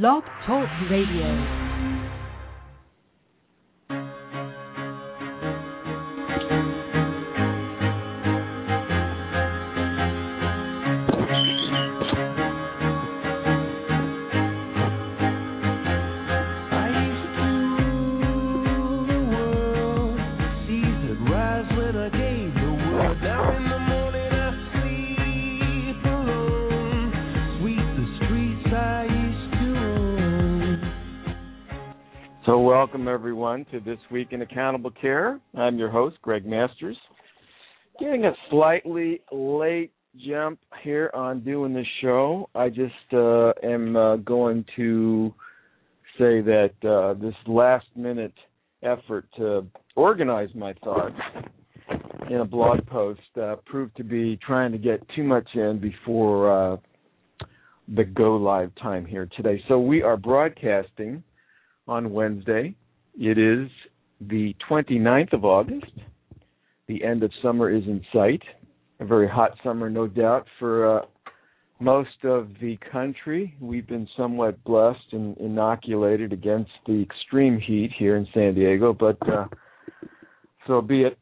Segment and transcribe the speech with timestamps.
[0.00, 1.61] Blog Talk Radio.
[33.02, 35.40] Welcome everyone to This Week in Accountable Care.
[35.58, 36.96] I'm your host, Greg Masters.
[37.98, 39.90] Getting a slightly late
[40.24, 42.48] jump here on doing this show.
[42.54, 45.34] I just uh, am uh, going to
[46.16, 48.34] say that uh, this last minute
[48.84, 49.66] effort to
[49.96, 51.16] organize my thoughts
[52.30, 56.74] in a blog post uh, proved to be trying to get too much in before
[56.74, 56.76] uh,
[57.96, 59.60] the go live time here today.
[59.66, 61.24] So we are broadcasting
[61.88, 62.76] on Wednesday.
[63.18, 63.68] It is
[64.20, 65.92] the 29th of August.
[66.88, 68.42] The end of summer is in sight.
[69.00, 71.02] A very hot summer, no doubt, for uh,
[71.78, 73.54] most of the country.
[73.60, 79.18] We've been somewhat blessed and inoculated against the extreme heat here in San Diego, but
[79.28, 79.46] uh,
[80.66, 81.18] so be it.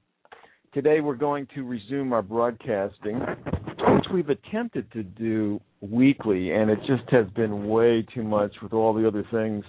[0.72, 6.78] Today we're going to resume our broadcasting, which we've attempted to do weekly, and it
[6.86, 9.64] just has been way too much with all the other things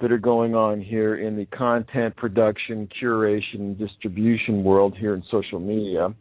[0.00, 5.58] that are going on here in the content production, curation, distribution world here in social
[5.58, 6.14] media.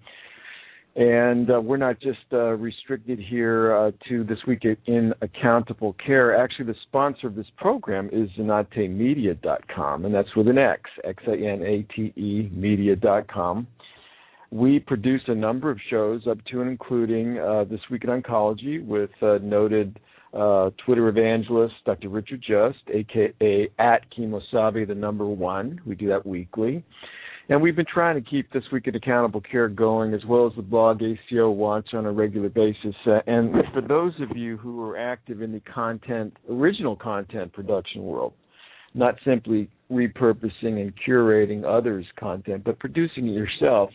[0.95, 6.35] And uh, we're not just uh, restricted here uh, to this week in accountable care.
[6.35, 13.67] Actually, the sponsor of this program is XanateMedia.com, and that's with an X, X-A-N-A-T-E Media.com.
[14.49, 18.83] We produce a number of shows up to and including uh, This Week in Oncology
[18.83, 19.99] with uh, noted
[20.33, 22.09] uh, Twitter evangelist, Dr.
[22.09, 25.79] Richard Just, aka at Kemosabe, the number one.
[25.85, 26.83] We do that weekly.
[27.49, 30.53] And we've been trying to keep this week at Accountable Care going, as well as
[30.57, 32.95] the blog ACO Watch on a regular basis.
[33.05, 38.03] Uh, and for those of you who are active in the content, original content production
[38.03, 38.33] world,
[38.93, 43.91] not simply repurposing and curating others' content, but producing it yourself,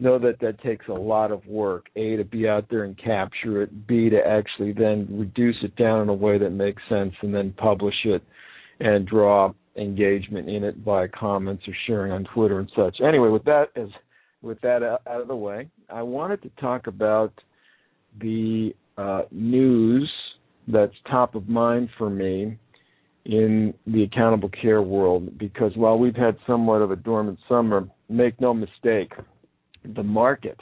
[0.00, 1.86] know that that takes a lot of work.
[1.96, 3.86] A to be out there and capture it.
[3.86, 7.54] B to actually then reduce it down in a way that makes sense, and then
[7.56, 8.22] publish it
[8.80, 12.96] and draw engagement in it by comments or sharing on Twitter and such.
[13.06, 13.88] Anyway, with that as
[14.42, 17.32] with that out of the way, I wanted to talk about
[18.20, 20.10] the uh, news
[20.66, 22.58] that's top of mind for me
[23.26, 28.40] in the accountable care world because while we've had somewhat of a dormant summer, make
[28.40, 29.12] no mistake,
[29.84, 30.58] the market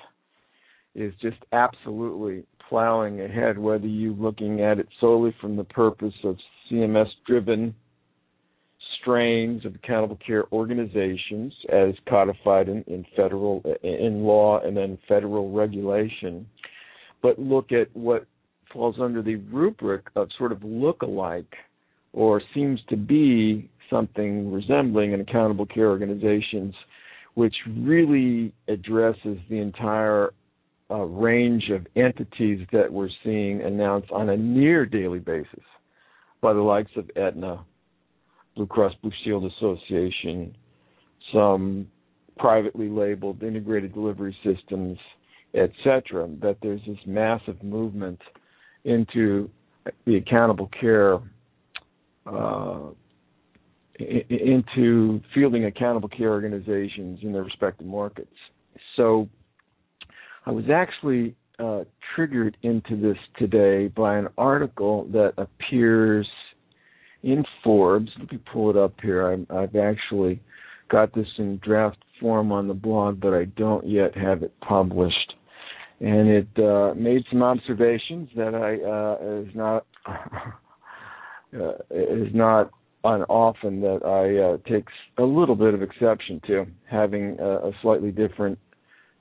[0.95, 6.37] is just absolutely plowing ahead, whether you're looking at it solely from the purpose of
[6.71, 7.75] CMS driven
[9.01, 15.53] strains of accountable care organizations as codified in, in federal in law and then federal
[15.53, 16.47] regulation,
[17.23, 18.27] but look at what
[18.73, 21.55] falls under the rubric of sort of look-alike
[22.12, 26.75] or seems to be something resembling an accountable care organizations
[27.38, 30.34] which really addresses the entire
[30.91, 35.62] uh, range of entities that we're seeing announced on a near daily basis
[36.41, 37.65] by the likes of Aetna,
[38.56, 40.53] Blue Cross Blue Shield Association,
[41.32, 41.87] some
[42.38, 44.99] privately labeled integrated delivery systems,
[45.55, 46.28] etc.
[46.43, 48.20] That there's this massive movement
[48.82, 49.49] into
[50.06, 51.20] the accountable care
[52.26, 52.81] uh,
[53.98, 58.34] into fielding accountable care organizations in their respective markets.
[58.97, 59.28] So
[60.47, 66.28] I was actually uh, triggered into this today by an article that appears
[67.22, 68.10] in Forbes.
[68.19, 69.28] Let me pull it up here.
[69.50, 70.41] i I've actually
[70.88, 75.34] got this in draft form on the blog, but I don't yet have it published.
[76.00, 79.87] And it uh, made some observations that I uh, is not
[81.54, 82.70] uh, is not
[83.05, 84.87] often that I uh, take
[85.19, 88.59] a little bit of exception to having a, a slightly different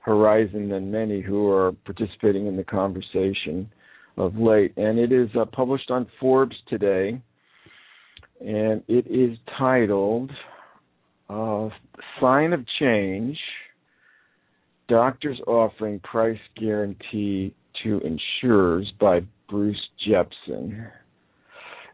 [0.00, 3.70] horizon than many who are participating in the conversation
[4.16, 4.72] of late.
[4.76, 7.20] And it is uh, published on Forbes today,
[8.40, 10.30] and it is titled
[11.28, 11.68] uh,
[12.20, 13.38] "Sign of Change:
[14.88, 17.54] Doctors Offering Price Guarantee
[17.84, 20.88] to Insurers" by Bruce Jepson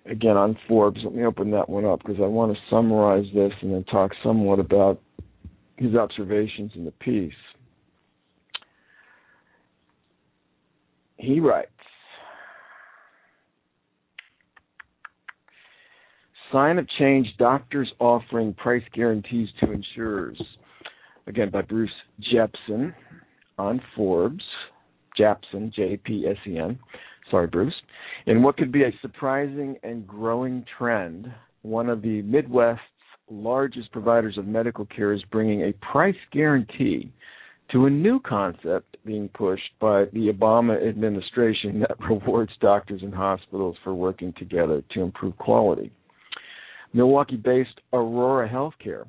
[0.06, 1.00] again on Forbes.
[1.02, 4.12] Let me open that one up because I want to summarize this and then talk
[4.22, 5.00] somewhat about
[5.76, 7.32] his observations in the piece.
[11.16, 11.70] He writes
[16.52, 20.40] Sign of Change Doctors Offering Price Guarantees to Insurers.
[21.26, 21.90] Again, by Bruce
[22.32, 22.94] Jepsen
[23.58, 24.44] on Forbes.
[25.18, 26.78] Japsen, J P S E N.
[27.30, 27.74] Sorry, Bruce.
[28.26, 31.32] In what could be a surprising and growing trend,
[31.62, 32.80] one of the Midwest's
[33.30, 37.10] largest providers of medical care is bringing a price guarantee
[37.72, 43.76] to a new concept being pushed by the Obama administration that rewards doctors and hospitals
[43.82, 45.90] for working together to improve quality.
[46.92, 49.06] Milwaukee based Aurora Healthcare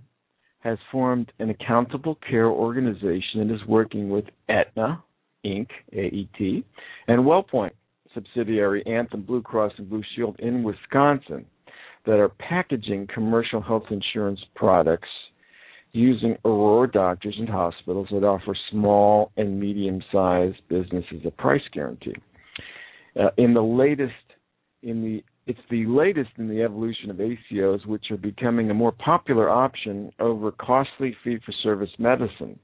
[0.59, 5.03] has formed an accountable care organization and is working with Aetna,
[5.45, 6.63] Inc., AET,
[7.07, 7.71] and WellPoint
[8.15, 11.45] subsidiary Anthem Blue Cross and Blue Shield in Wisconsin
[12.05, 15.09] that are packaging commercial health insurance products
[15.91, 22.15] using Aurora doctors and hospitals that offer small and medium sized businesses a price guarantee.
[23.19, 24.13] Uh, in the latest
[24.81, 28.91] in the it's the latest in the evolution of ACOs, which are becoming a more
[28.91, 32.59] popular option over costly fee for service medicine.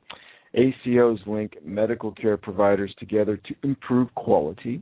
[0.57, 4.81] ACOs link medical care providers together to improve quality.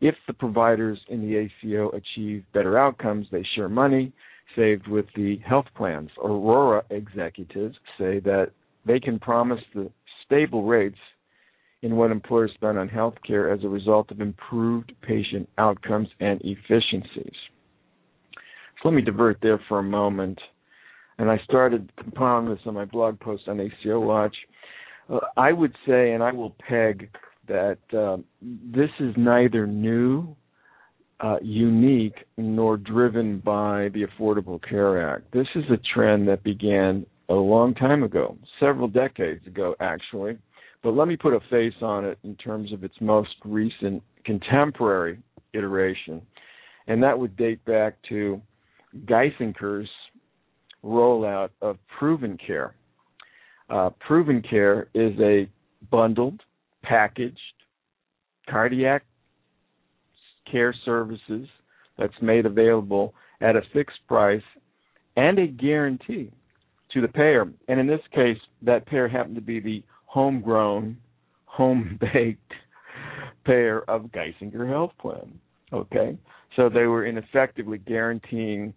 [0.00, 4.12] If the providers in the ACO achieve better outcomes, they share money
[4.54, 6.10] saved with the health plans.
[6.18, 8.50] Aurora executives say that
[8.86, 9.90] they can promise the
[10.24, 10.98] stable rates
[11.82, 16.40] in what employers spend on health care as a result of improved patient outcomes and
[16.42, 17.34] efficiencies.
[18.82, 20.38] So let me divert there for a moment.
[21.18, 24.36] And I started compiling this on my blog post on ACO Watch.
[25.08, 27.08] Uh, I would say, and I will peg
[27.48, 30.36] that uh, this is neither new,
[31.20, 35.32] uh, unique, nor driven by the Affordable Care Act.
[35.32, 40.38] This is a trend that began a long time ago, several decades ago, actually.
[40.82, 45.18] But let me put a face on it in terms of its most recent contemporary
[45.54, 46.22] iteration,
[46.86, 48.40] and that would date back to
[49.06, 49.88] Geisinger's
[50.84, 52.74] rollout of Proven Care.
[53.68, 55.48] Uh, Proven Care is a
[55.90, 56.40] bundled,
[56.86, 57.38] packaged
[58.48, 59.04] cardiac
[60.50, 61.48] care services
[61.98, 64.42] that's made available at a fixed price
[65.16, 66.30] and a guarantee
[66.92, 67.46] to the payer.
[67.68, 70.96] And in this case, that payer happened to be the homegrown,
[71.46, 72.52] home baked
[73.44, 75.38] payer of Geisinger Health Plan.
[75.72, 76.16] Okay?
[76.54, 78.72] So they were in effectively guaranteeing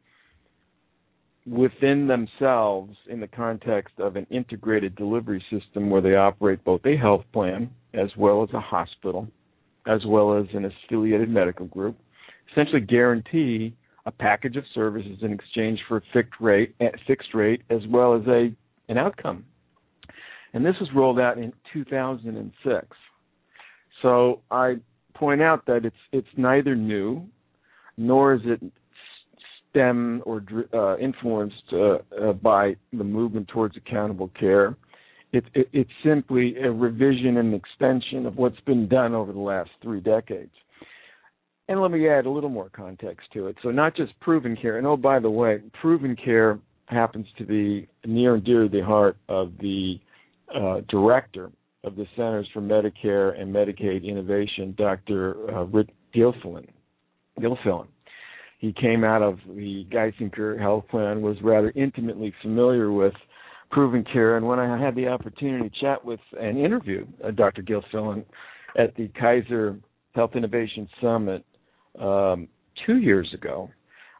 [1.45, 6.97] within themselves in the context of an integrated delivery system where they operate both a
[6.97, 9.27] health plan as well as a hospital
[9.87, 11.97] as well as an affiliated medical group
[12.51, 13.75] essentially guarantee
[14.05, 16.75] a package of services in exchange for a fixed rate
[17.07, 18.53] fixed rate as well as a
[18.89, 19.43] an outcome
[20.53, 22.87] and this was rolled out in 2006
[24.01, 24.75] so i
[25.13, 27.23] point out that it's it's neither new
[27.97, 28.61] nor is it
[29.69, 30.43] stem or
[30.73, 34.75] uh, influenced uh, uh, by the movement towards accountable care.
[35.31, 39.69] It, it, it's simply a revision and extension of what's been done over the last
[39.81, 40.51] three decades.
[41.67, 43.57] And let me add a little more context to it.
[43.61, 44.79] So, not just proven care.
[44.79, 48.83] And oh, by the way, proven care happens to be near and dear to the
[48.83, 49.99] heart of the
[50.55, 51.51] uh, director
[51.83, 55.55] of the Centers for Medicare and Medicaid Innovation, Dr.
[55.55, 56.67] Uh, Rick Gilfillan.
[57.39, 57.87] Gilfillan
[58.59, 63.13] he came out of the Geisinger Health Plan, was rather intimately familiar with
[63.71, 64.37] proven care.
[64.37, 67.61] And when I had the opportunity to chat with and interview uh, Dr.
[67.61, 68.25] Gilfillan
[68.77, 69.79] at the Kaiser
[70.15, 71.45] Health Innovation Summit
[71.99, 72.47] um,
[72.85, 73.69] two years ago,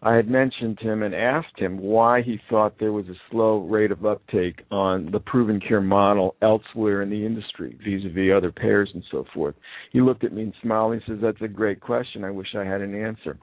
[0.02, 3.92] I had mentioned him and asked him why he thought there was a slow rate
[3.92, 9.04] of uptake on the proven care model elsewhere in the industry, vis-a-vis other payers and
[9.12, 9.56] so forth.
[9.92, 12.24] He looked at me and smiled and says, "That's a great question.
[12.24, 13.38] I wish I had an answer."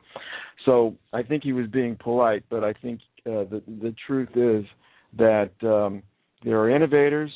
[0.65, 4.65] So I think he was being polite, but I think uh, the the truth is
[5.19, 6.03] that um,
[6.45, 7.31] there are innovators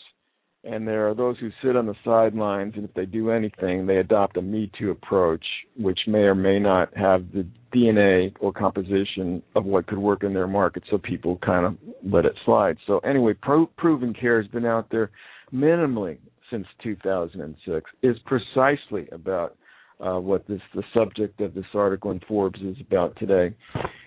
[0.62, 2.74] and there are those who sit on the sidelines.
[2.76, 5.44] And if they do anything they adopt a me too approach
[5.76, 10.34] which may or may not have the dna or composition of what could work in
[10.34, 10.82] their market.
[10.90, 12.76] So people kind of let it slide.
[12.86, 15.10] So anyway pro- proven care has been out there
[15.52, 16.18] minimally
[16.50, 19.56] since 2006 is precisely about
[20.00, 23.54] uh, what this the subject of this article in Forbes is about today,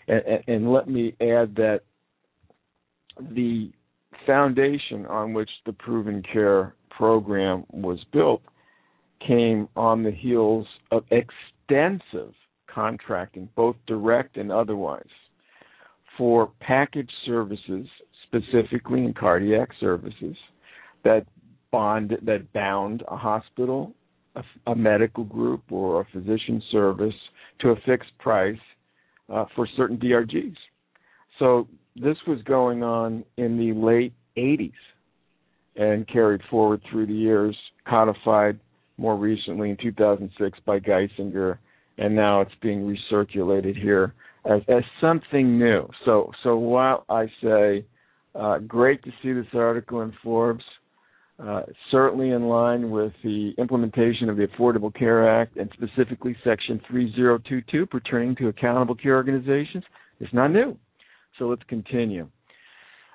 [0.08, 1.82] and, and, and let me add that
[3.20, 3.72] the
[4.26, 8.42] foundation on which the Proven Care program was built
[9.26, 12.34] came on the heels of extensive
[12.68, 15.08] contracting, both direct and otherwise,
[16.18, 17.88] for package services,
[18.24, 20.36] specifically in cardiac services,
[21.04, 21.26] that
[21.72, 23.94] bond that bound a hospital,
[24.36, 27.14] a, a medical group, or a physician service
[27.60, 28.58] to a fixed price
[29.32, 30.56] uh, for certain DRGs.
[31.40, 34.72] So this was going on in the late 80s
[35.76, 37.56] and carried forward through the years,
[37.88, 38.60] codified
[38.98, 41.58] more recently in 2006 by Geisinger,
[41.98, 44.14] and now it's being recirculated here
[44.46, 45.88] as, as something new.
[46.06, 47.86] So, so while I say
[48.36, 50.64] uh, great to see this article in Forbes,
[51.40, 56.80] uh, certainly in line with the implementation of the Affordable Care Act and specifically Section
[56.90, 59.84] 3022 pertaining to accountable care organizations,
[60.20, 60.78] it's not new.
[61.38, 62.28] So let's continue.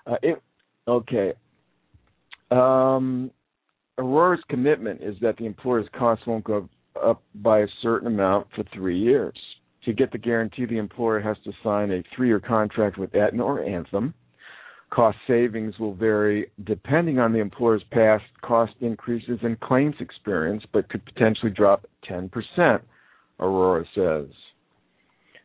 [0.06, 0.42] Uh, it,
[0.86, 1.32] okay.
[2.50, 3.30] Um,
[3.98, 6.68] Aurora's commitment is that the employer's costs won't go
[7.02, 9.36] up by a certain amount for three years.
[9.84, 13.42] To get the guarantee, the employer has to sign a three year contract with Aetna
[13.42, 14.14] or Anthem.
[14.90, 20.88] Cost savings will vary depending on the employer's past cost increases and claims experience, but
[20.88, 22.30] could potentially drop 10%,
[23.38, 24.26] Aurora says.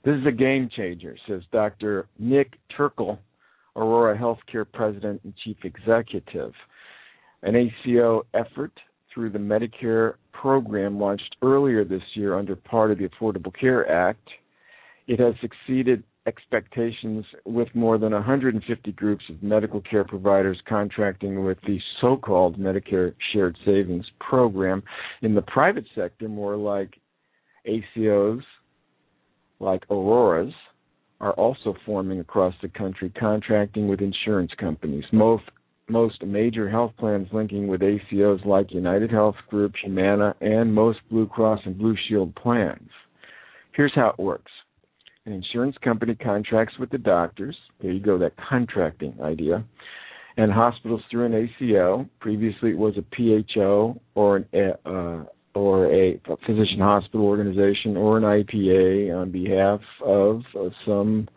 [0.03, 2.07] This is a game changer, says Dr.
[2.19, 3.19] Nick Turkal,
[3.77, 6.51] Aurora Healthcare President and Chief Executive.
[7.43, 8.73] An ACO effort
[9.13, 14.27] through the Medicare program launched earlier this year under part of the Affordable Care Act.
[15.07, 21.57] It has exceeded expectations with more than 150 groups of medical care providers contracting with
[21.65, 24.83] the so called Medicare Shared Savings Program.
[25.21, 26.93] In the private sector, more like
[27.67, 28.43] ACOs,
[29.59, 30.53] like Aurora's,
[31.21, 35.05] are also forming across the country, contracting with insurance companies.
[35.11, 35.43] Most
[35.89, 41.27] most major health plans linking with ACOs like United Health Group, Humana, and most Blue
[41.27, 42.89] Cross and Blue Shield plans.
[43.75, 44.51] Here's how it works.
[45.25, 47.55] An insurance company contracts with the doctors.
[47.81, 49.63] There you go, that contracting idea.
[50.37, 52.09] And hospitals through an ACO.
[52.19, 58.23] Previously, it was a PHO or an uh, or a physician hospital organization or an
[58.23, 60.41] IPA on behalf of,
[60.85, 61.27] some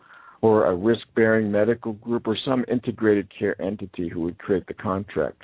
[0.41, 4.73] or a risk bearing medical group or some integrated care entity who would create the
[4.73, 5.41] contract,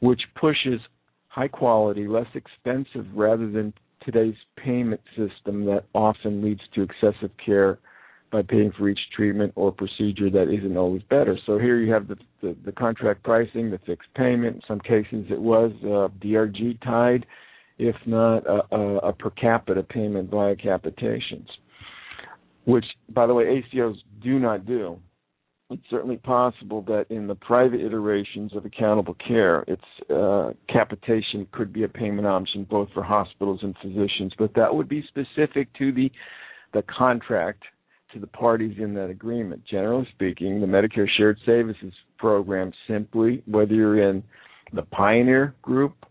[0.00, 0.80] which pushes
[1.28, 3.72] high quality, less expensive rather than
[4.04, 7.78] today's payment system that often leads to excessive care
[8.30, 11.36] by paying for each treatment or procedure that isn't always better.
[11.46, 14.56] So here you have the, the, the contract pricing, the fixed payment.
[14.56, 17.26] In some cases it was uh, DRG tied,
[17.78, 21.48] if not a, a, per capita payment via capitations
[22.68, 24.98] which, by the way, ACOs do not do.
[25.70, 29.82] It's certainly possible that in the private iterations of accountable care, its
[30.14, 34.86] uh, capitation could be a payment option both for hospitals and physicians, but that would
[34.86, 36.10] be specific to the
[36.74, 37.62] the contract
[38.12, 39.62] to the parties in that agreement.
[39.64, 44.22] Generally speaking, the Medicare Shared Services Program simply, whether you're in
[44.74, 46.04] the Pioneer group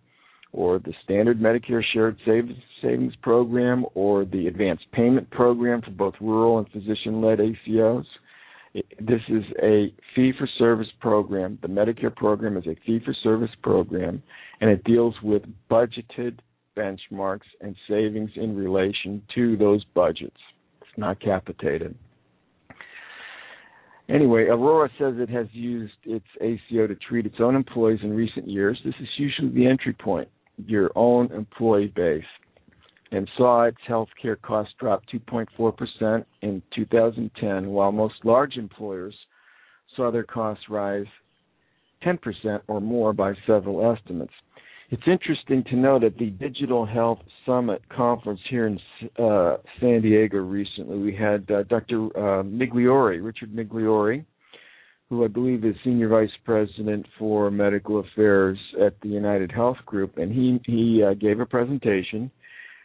[0.58, 6.58] or the standard Medicare Shared Savings Program or the Advanced Payment Program for both rural
[6.58, 8.06] and physician led ACOs.
[8.74, 11.60] This is a fee for service program.
[11.62, 14.24] The Medicare program is a fee for service program,
[14.60, 16.40] and it deals with budgeted
[16.76, 20.38] benchmarks and savings in relation to those budgets.
[20.82, 21.96] It's not capitated.
[24.10, 28.48] Anyway, Aurora says it has used its ACO to treat its own employees in recent
[28.48, 28.80] years.
[28.84, 30.30] This is usually the entry point
[30.66, 32.24] your own employee base
[33.12, 39.16] and saw its healthcare costs drop 2.4% in 2010, while most large employers
[39.96, 41.06] saw their costs rise
[42.06, 44.34] 10% or more by several estimates.
[44.90, 48.80] It's interesting to note at the Digital Health Summit conference here in
[49.20, 52.06] uh, San Diego recently, we had uh, Dr.
[52.16, 54.24] Uh, Migliori, Richard Migliori,
[55.10, 60.18] who I believe is senior vice president for medical affairs at the United Health Group,
[60.18, 62.30] and he he uh, gave a presentation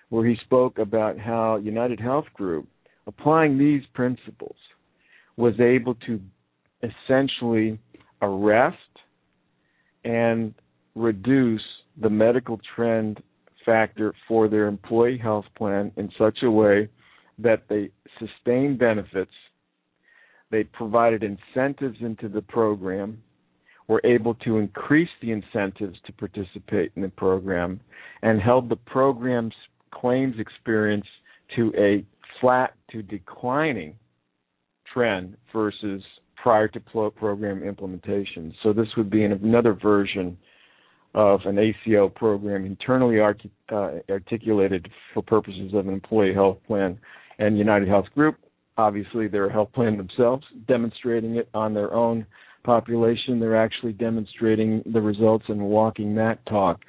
[0.09, 2.69] where he spoke about how United Health Group,
[3.07, 4.57] applying these principles,
[5.37, 6.21] was able to
[6.83, 7.79] essentially
[8.21, 8.77] arrest
[10.05, 10.55] and
[10.95, 11.63] reduce
[12.01, 13.23] the medical trend
[13.65, 16.89] factor for their employee health plan in such a way
[17.39, 19.33] that they sustain benefits
[20.53, 23.21] they provided incentives into the program,
[23.89, 27.81] were able to increase the incentives to participate in the program,
[28.23, 29.55] and held the program's
[29.91, 31.07] claims experience
[31.57, 32.05] to a
[32.41, 33.95] flat to declining
[34.93, 36.03] trend versus
[36.37, 38.55] prior to program implementation.
[38.63, 40.37] So this would be another version
[41.15, 46.99] of an ACO program internally uh, articulated for purposes of an employee health plan
[47.39, 48.37] and United Health Group
[48.77, 52.27] obviously they're a health plan themselves, demonstrating it on their own
[52.65, 53.41] population.
[53.41, 56.81] They're actually demonstrating the results and walking that talk.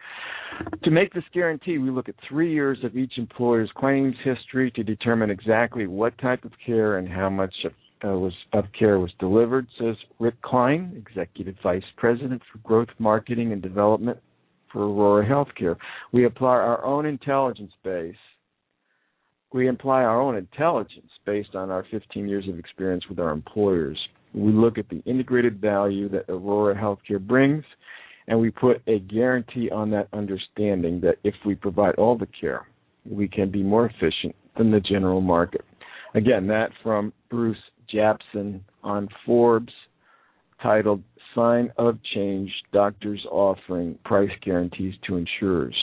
[0.84, 4.84] To make this guarantee, we look at three years of each employer's claims history to
[4.84, 9.66] determine exactly what type of care and how much uh, was of care was delivered,
[9.80, 14.18] says Rick Klein, Executive Vice President for Growth Marketing and Development
[14.72, 15.78] for Aurora Healthcare.
[16.12, 18.16] We apply our own intelligence base.
[19.54, 24.00] We apply our own intelligence based on our 15 years of experience with our employers.
[24.34, 27.64] We look at the integrated value that Aurora Healthcare brings,
[28.28, 32.66] and we put a guarantee on that understanding that if we provide all the care,
[33.06, 35.62] we can be more efficient than the general market.
[36.16, 37.58] Again, that from Bruce
[37.94, 39.74] Japsen on Forbes,
[40.64, 41.04] titled
[41.36, 45.76] Sign of Change Doctors Offering Price Guarantees to Insurers.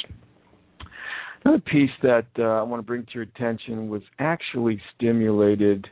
[1.45, 5.87] Another piece that uh, I want to bring to your attention was actually stimulated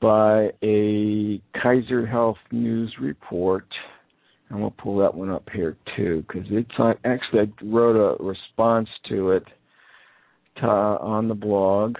[0.00, 3.66] by a Kaiser Health News report.
[4.48, 8.22] And we'll pull that one up here too, because it's on, actually I wrote a
[8.22, 9.44] response to it
[10.56, 11.96] to, on the blog.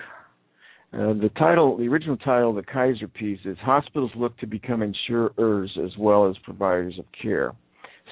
[0.92, 4.82] Uh, the title, the original title of the Kaiser piece is "Hospitals Look to Become
[4.82, 7.52] Insurers as Well as Providers of Care."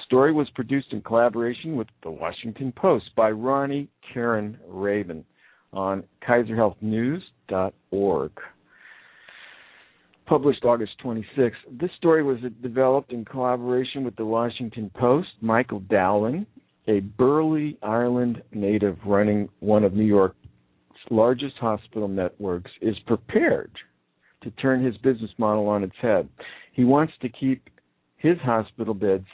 [0.05, 5.25] Story was produced in collaboration with the Washington Post by Ronnie Karen Raven
[5.73, 8.31] on KaiserHealthNews.org.
[10.25, 11.55] Published August 26.
[11.79, 15.29] This story was developed in collaboration with the Washington Post.
[15.41, 16.45] Michael Dowling,
[16.87, 20.35] a Burley, Ireland native running one of New York's
[21.09, 23.71] largest hospital networks, is prepared
[24.43, 26.27] to turn his business model on its head.
[26.73, 27.69] He wants to keep
[28.17, 29.25] his hospital beds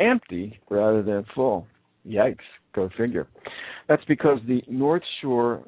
[0.00, 1.66] empty rather than full.
[2.06, 2.36] Yikes,
[2.74, 3.26] go figure.
[3.88, 5.62] That's because the North Shore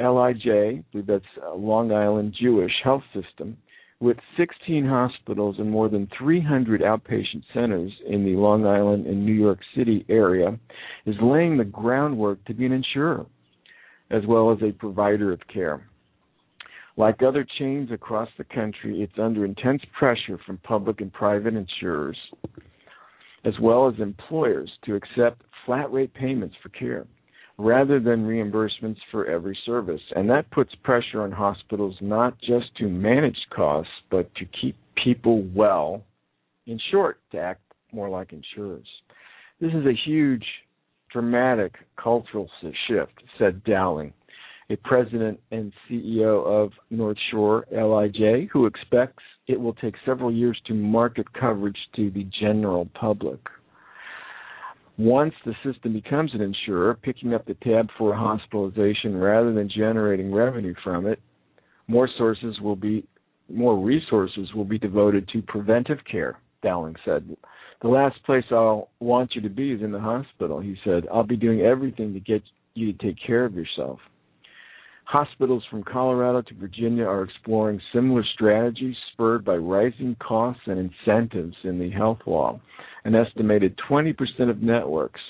[0.00, 3.56] LIJ, that's Long Island Jewish Health System,
[4.00, 9.32] with 16 hospitals and more than 300 outpatient centers in the Long Island and New
[9.32, 10.56] York City area,
[11.04, 13.26] is laying the groundwork to be an insurer
[14.10, 15.86] as well as a provider of care.
[16.96, 22.16] Like other chains across the country, it's under intense pressure from public and private insurers,
[23.48, 27.06] as well as employers, to accept flat rate payments for care
[27.58, 30.00] rather than reimbursements for every service.
[30.14, 35.42] And that puts pressure on hospitals not just to manage costs, but to keep people
[35.54, 36.04] well,
[36.66, 38.86] in short, to act more like insurers.
[39.60, 40.44] This is a huge,
[41.10, 42.48] dramatic cultural
[42.86, 44.12] shift, said Dowling,
[44.70, 50.60] a president and CEO of North Shore LIJ, who expects it will take several years
[50.66, 53.40] to market coverage to the general public.
[54.98, 60.32] Once the system becomes an insurer, picking up the tab for hospitalization rather than generating
[60.32, 61.20] revenue from it,
[61.86, 63.06] more sources will be
[63.50, 67.34] more resources will be devoted to preventive care, Dowling said.
[67.80, 71.06] The last place I'll want you to be is in the hospital, he said.
[71.10, 72.42] I'll be doing everything to get
[72.74, 74.00] you to take care of yourself.
[75.08, 81.56] Hospitals from Colorado to Virginia are exploring similar strategies spurred by rising costs and incentives
[81.64, 82.60] in the health law.
[83.06, 84.14] An estimated 20%
[84.50, 85.22] of networks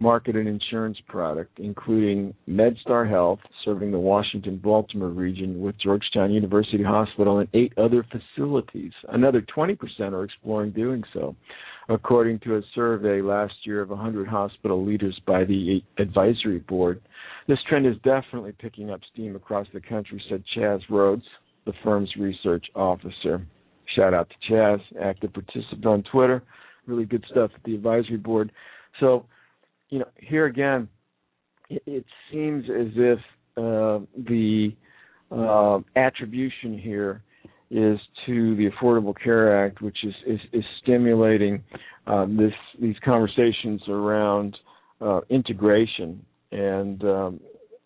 [0.00, 6.82] market an insurance product, including MedStar Health, serving the Washington Baltimore region with Georgetown University
[6.82, 8.92] Hospital and eight other facilities.
[9.10, 9.78] Another 20%
[10.12, 11.36] are exploring doing so
[11.90, 17.00] according to a survey last year of 100 hospital leaders by the advisory board.
[17.48, 21.24] This trend is definitely picking up steam across the country, said Chas Roades,
[21.66, 23.44] the firm's research officer.
[23.96, 26.44] Shout out to Chas, active participant on Twitter.
[26.86, 28.52] Really good stuff at the advisory board.
[29.00, 29.26] So,
[29.90, 30.88] you know, here again,
[31.68, 33.18] it, it seems as if
[33.56, 34.72] uh, the
[35.30, 37.22] uh, attribution here
[37.70, 41.62] is to the Affordable Care Act, which is is, is stimulating
[42.06, 44.56] um, this these conversations around
[45.00, 46.24] uh, integration.
[46.52, 47.40] And um,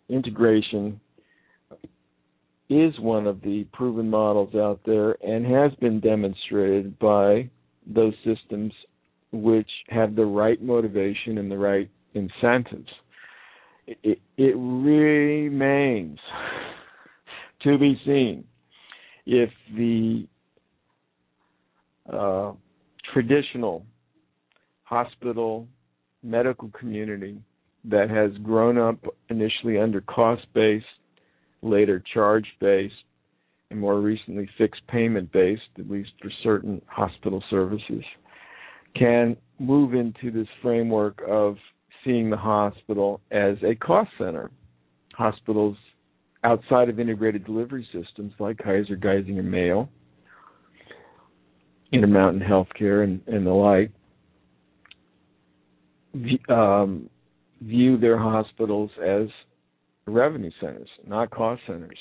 [0.08, 0.98] integration
[2.70, 7.50] is one of the proven models out there and has been demonstrated by
[7.86, 8.72] those systems
[9.34, 12.88] which have the right motivation and the right incentives.
[13.86, 16.18] It, it remains
[17.62, 18.44] to be seen
[19.26, 20.26] if the
[22.10, 22.52] uh,
[23.12, 23.84] traditional
[24.84, 25.66] hospital
[26.22, 27.38] medical community
[27.84, 28.96] that has grown up
[29.28, 30.86] initially under cost based,
[31.62, 32.94] later charge based,
[33.70, 38.04] and more recently fixed payment based, at least for certain hospital services,
[38.96, 41.56] can move into this framework of
[42.04, 44.50] seeing the hospital as a cost center.
[45.14, 45.76] Hospitals
[46.42, 49.88] outside of integrated delivery systems like Kaiser, Geisinger, Mayo,
[51.92, 53.90] Intermountain Healthcare, and, and the like,
[56.48, 57.08] um,
[57.62, 59.28] view their hospitals as
[60.06, 61.98] revenue centers, not cost centers.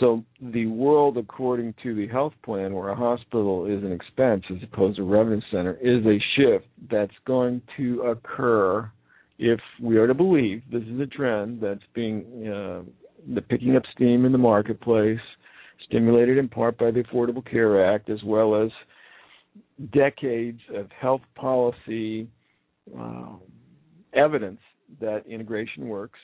[0.00, 4.62] So the world, according to the health plan, where a hospital is an expense as
[4.62, 8.90] opposed to a revenue center, is a shift that's going to occur
[9.38, 12.82] if we are to believe this is a trend that's being uh,
[13.34, 15.20] the picking up steam in the marketplace,
[15.86, 18.70] stimulated in part by the Affordable Care Act, as well as
[19.92, 22.28] decades of health policy
[22.98, 23.32] uh,
[24.14, 24.60] evidence
[25.00, 26.18] that integration works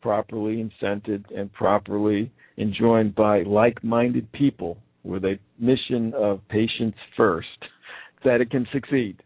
[0.00, 7.48] properly incented and properly enjoined by like-minded people with a mission of patients first
[8.24, 9.22] that it can succeed.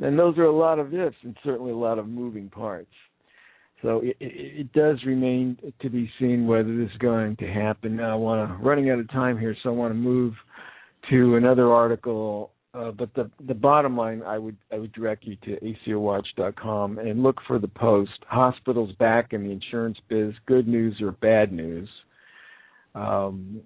[0.00, 2.90] And those are a lot of ifs and certainly a lot of moving parts.
[3.82, 7.96] So it, it, it does remain to be seen whether this is going to happen.
[7.96, 10.34] Now i want to running out of time here so i want to move
[11.10, 15.36] to another article uh, but the the bottom line, I would I would direct you
[15.44, 21.00] to ACOWatch.com and look for the post "Hospitals Back in the Insurance Biz: Good News
[21.00, 21.88] or Bad News."
[22.94, 23.60] Um,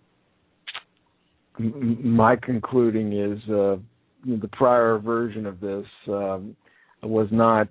[1.58, 3.76] m- my concluding is uh,
[4.24, 6.56] the prior version of this um,
[7.02, 7.68] was not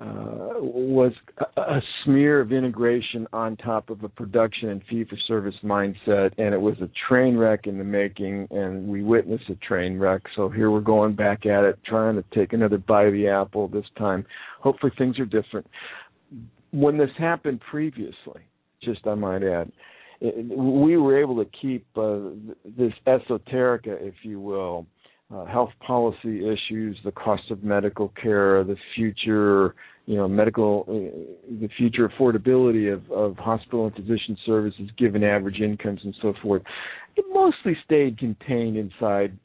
[0.00, 1.12] uh, was
[1.58, 6.54] a, smear of integration on top of a production and fee for service mindset, and
[6.54, 10.22] it was a train wreck in the making, and we witnessed a train wreck.
[10.36, 13.68] So here we're going back at it, trying to take another bite of the apple
[13.68, 14.24] this time.
[14.60, 15.66] Hopefully things are different.
[16.70, 18.40] When this happened previously,
[18.82, 19.70] just I might add,
[20.22, 22.30] it, we were able to keep uh,
[22.64, 24.86] this esoterica, if you will,
[25.34, 29.74] uh, health policy issues, the cost of medical care, the future,
[30.06, 35.60] you know, medical, uh, the future affordability of, of hospital and physician services given average
[35.60, 36.62] incomes and so forth.
[37.16, 39.36] It mostly stayed contained inside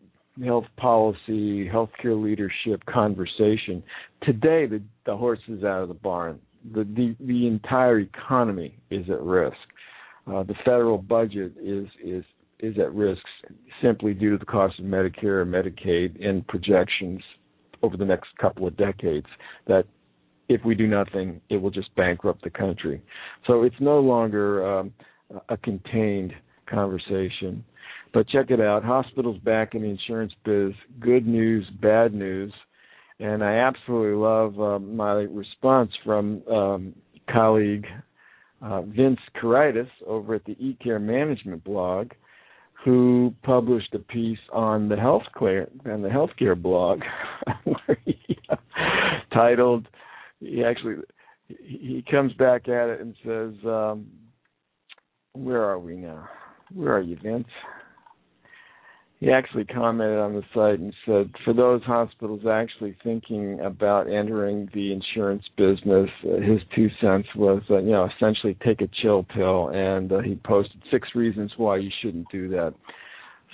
[0.44, 3.84] health policy, healthcare leadership conversation.
[4.24, 6.40] Today, the, the horse is out of the barn.
[6.74, 9.56] The, the, the entire economy is at risk.
[10.28, 12.24] Uh, the federal budget is is
[12.60, 13.22] is at risk
[13.82, 17.22] simply due to the cost of Medicare and Medicaid and projections
[17.84, 19.28] over the next couple of decades
[19.68, 19.86] that
[20.48, 23.02] if we do nothing, it will just bankrupt the country.
[23.48, 24.94] So it's no longer um,
[25.50, 26.34] a contained
[26.70, 27.64] conversation.
[28.14, 32.54] But check it out hospitals back in the insurance biz, good news, bad news.
[33.20, 36.94] And I absolutely love uh, my response from um,
[37.32, 37.86] colleague
[38.62, 42.12] uh, Vince Kuraitis over at the eCare Management blog
[42.86, 47.02] who published a piece on the healthcare and the healthcare blog,
[47.64, 48.56] where he, uh,
[49.34, 49.88] titled.
[50.40, 50.98] He actually
[51.48, 54.06] he comes back at it and says, um,
[55.34, 56.30] "Where are we now?
[56.74, 57.48] Where are you, Vince?"
[59.26, 64.70] He actually commented on the site and said, for those hospitals actually thinking about entering
[64.76, 69.24] the insurance business, uh, his two cents was, uh, you know, essentially take a chill
[69.24, 72.76] pill, and uh, he posted six reasons why you shouldn't do that.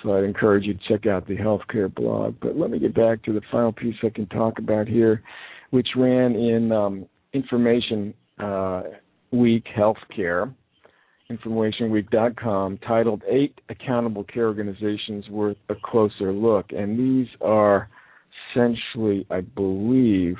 [0.03, 2.35] So I'd encourage you to check out the healthcare blog.
[2.41, 5.23] But let me get back to the final piece I can talk about here,
[5.69, 8.83] which ran in um, Information uh,
[9.31, 10.53] Week Healthcare
[11.31, 16.67] informationweek.com titled Eight Accountable Care Organizations Worth a Closer Look.
[16.71, 17.89] And these are
[18.55, 20.35] essentially, I believe,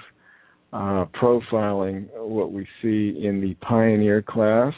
[0.73, 4.73] uh, profiling what we see in the Pioneer class.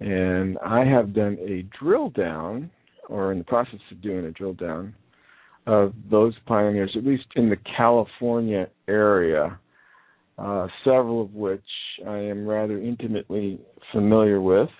[0.00, 2.70] And I have done a drill down,
[3.08, 4.94] or in the process of doing a drill down,
[5.66, 9.58] of those pioneers, at least in the California area.
[10.38, 11.60] Uh, several of which
[12.08, 13.60] I am rather intimately
[13.92, 14.70] familiar with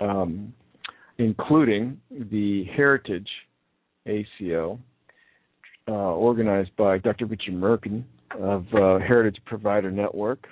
[0.00, 0.52] um,
[1.18, 3.28] including the Heritage
[4.06, 4.78] ACO,
[5.88, 7.26] uh, organized by Dr.
[7.26, 8.04] Richard Merkin
[8.38, 10.46] of uh, Heritage Provider Network.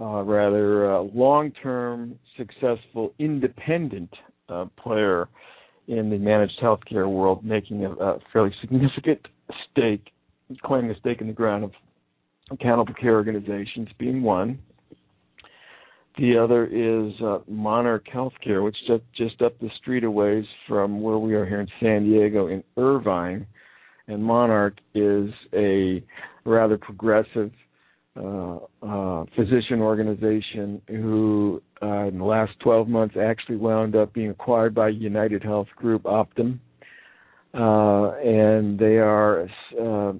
[0.00, 4.12] Uh, rather uh, long-term, successful, independent
[4.48, 5.28] uh, player
[5.86, 9.20] in the managed healthcare world, making a, a fairly significant
[9.70, 10.10] stake,
[10.64, 11.72] claiming a stake in the ground of
[12.50, 14.58] accountable care organizations, being one,
[16.18, 21.00] the other is uh, Monarch Healthcare, which just, just up the street a ways from
[21.00, 23.46] where we are here in San Diego in Irvine.
[24.08, 26.02] And Monarch is a
[26.44, 27.50] rather progressive
[28.14, 34.30] uh, uh, physician organization who, uh, in the last 12 months, actually wound up being
[34.30, 36.58] acquired by United Health Group Optum.
[37.54, 39.46] Uh, and they are,
[39.80, 40.12] uh,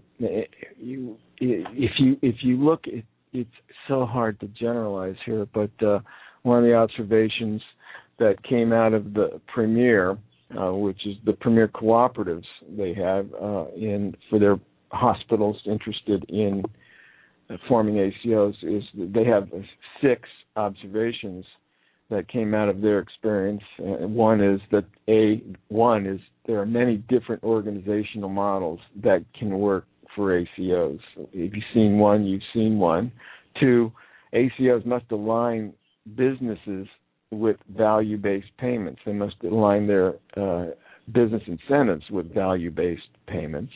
[0.79, 3.51] you, if you if you look at it's
[3.89, 6.01] so hard to generalize here, but uh,
[6.43, 7.63] one of the observations
[8.19, 10.19] that came out of the premier,
[10.59, 12.45] uh, which is the premier cooperatives
[12.77, 14.59] they have uh, in for their
[14.91, 16.63] hospitals interested in
[17.69, 19.49] forming ACOs, is they have
[20.01, 21.45] six observations
[22.11, 23.63] that came out of their experience.
[23.79, 29.59] Uh, one is that a one is there are many different organizational models that can
[29.59, 31.01] work for ACOs.
[31.33, 33.13] If you've seen one, you've seen one.
[33.59, 33.93] Two,
[34.35, 35.73] ACOs must align
[36.17, 36.87] businesses
[37.31, 39.01] with value-based payments.
[39.05, 40.73] They must align their uh,
[41.13, 43.73] business incentives with value-based payments.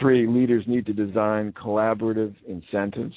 [0.00, 3.14] Three, leaders need to design collaborative incentives.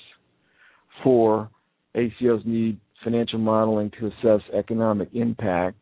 [1.04, 1.50] Four,
[1.96, 5.78] ACOs need financial modeling to assess economic impact.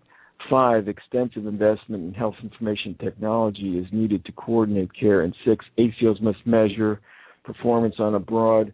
[0.50, 5.22] Five, extensive investment in health information technology is needed to coordinate care.
[5.22, 7.00] And six, ACOs must measure
[7.44, 8.74] performance on a broad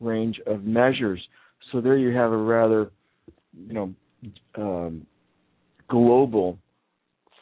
[0.00, 1.20] range of measures.
[1.72, 2.90] So there you have a rather,
[3.66, 3.94] you know,
[4.56, 5.06] um,
[5.88, 6.58] global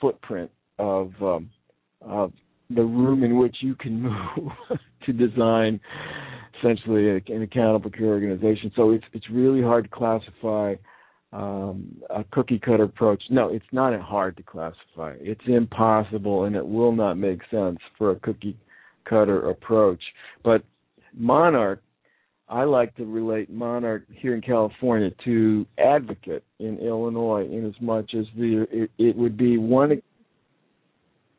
[0.01, 1.51] footprint of um,
[2.03, 2.33] of
[2.71, 4.03] the room in which you can
[4.37, 4.53] move
[5.05, 5.81] to design
[6.59, 8.73] essentially an accountable care organization.
[8.77, 10.75] So it's it's really hard to classify
[11.37, 13.23] um, a cookie cutter approach.
[13.29, 15.15] No, it's not hard to classify.
[15.21, 18.57] It's impossible, and it will not make sense for a cookie
[19.05, 20.01] cutter approach.
[20.43, 20.65] But
[21.15, 21.83] Monarch,
[22.49, 28.15] I like to relate Monarch here in California to Advocate in Illinois, in as much
[28.15, 30.01] as the it, it would be one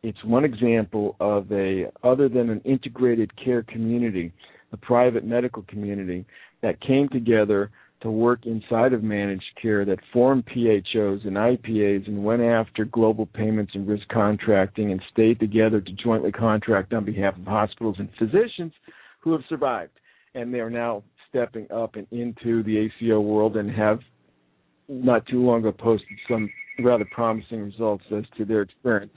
[0.04, 4.32] it's one example of a other than an integrated care community,
[4.74, 6.24] a private medical community
[6.62, 12.24] that came together to work inside of managed care that formed PHOs and IPAs and
[12.24, 17.36] went after global payments and risk contracting and stayed together to jointly contract on behalf
[17.36, 18.74] of hospitals and physicians
[19.20, 19.94] who have survived.
[20.36, 24.00] And they are now stepping up and into the ACO world and have
[24.88, 29.14] not too long ago posted some rather promising results as to their experience.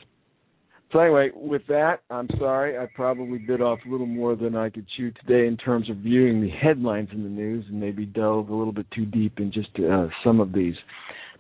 [0.93, 4.71] So anyway, with that, I'm sorry I probably bit off a little more than I
[4.71, 8.49] could chew today in terms of viewing the headlines in the news and maybe delve
[8.49, 10.75] a little bit too deep in just uh, some of these.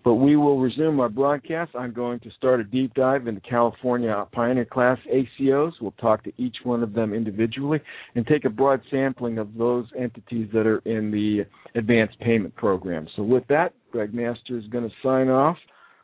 [0.03, 1.73] But we will resume our broadcast.
[1.75, 5.73] I'm going to start a deep dive into California Pioneer Class ACOs.
[5.81, 7.81] We'll talk to each one of them individually
[8.15, 13.09] and take a broad sampling of those entities that are in the advanced payment program.
[13.15, 15.59] So with that, Greg Master is going to sign off.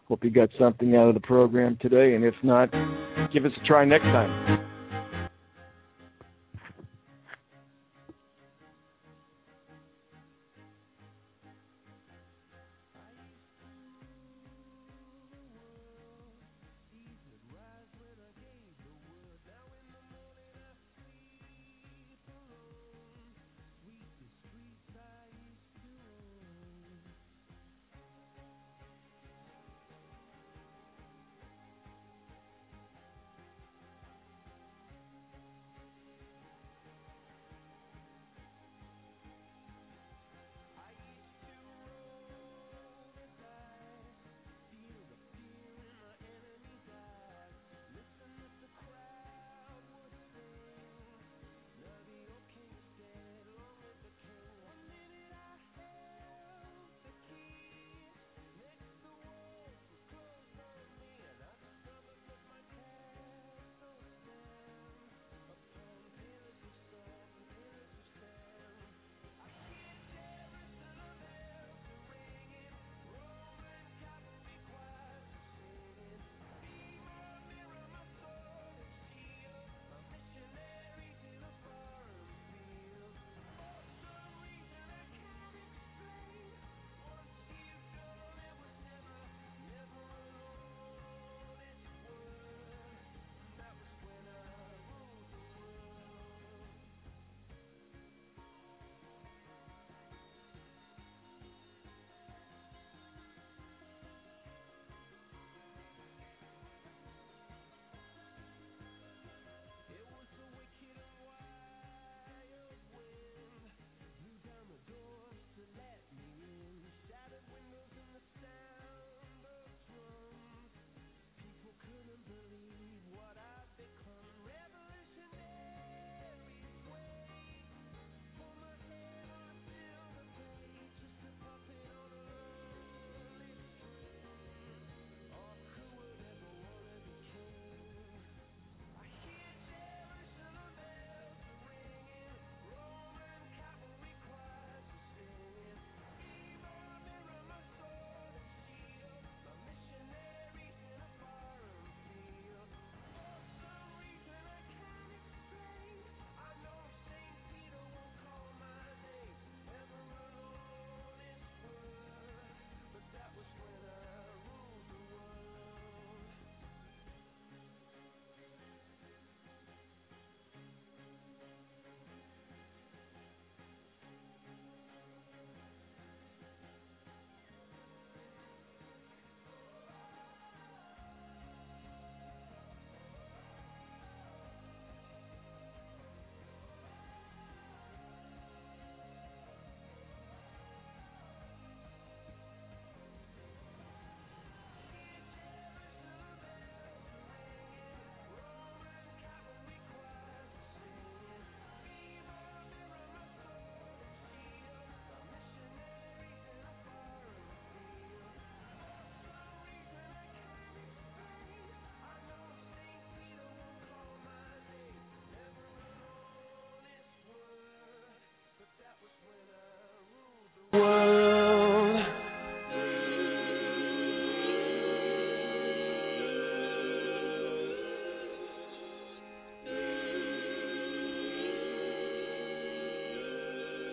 [0.09, 2.71] Hope you got something out of the program today, and if not,
[3.33, 4.75] give us a try next time.